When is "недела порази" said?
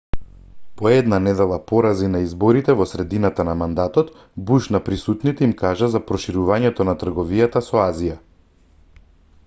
1.25-2.07